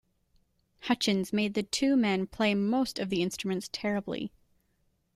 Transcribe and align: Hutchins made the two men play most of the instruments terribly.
Hutchins 0.79 1.31
made 1.31 1.53
the 1.53 1.61
two 1.61 1.95
men 1.95 2.25
play 2.25 2.55
most 2.55 2.97
of 2.97 3.11
the 3.11 3.21
instruments 3.21 3.69
terribly. 3.71 4.31